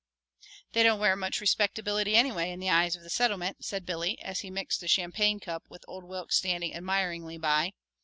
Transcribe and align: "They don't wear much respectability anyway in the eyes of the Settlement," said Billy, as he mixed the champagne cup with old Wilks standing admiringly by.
"They 0.71 0.81
don't 0.81 0.99
wear 0.99 1.15
much 1.15 1.39
respectability 1.39 2.15
anyway 2.15 2.49
in 2.49 2.59
the 2.59 2.71
eyes 2.71 2.95
of 2.95 3.03
the 3.03 3.09
Settlement," 3.11 3.63
said 3.63 3.85
Billy, 3.85 4.19
as 4.19 4.39
he 4.39 4.49
mixed 4.49 4.79
the 4.81 4.87
champagne 4.87 5.39
cup 5.39 5.65
with 5.69 5.85
old 5.87 6.05
Wilks 6.05 6.37
standing 6.37 6.73
admiringly 6.73 7.37
by. 7.37 7.73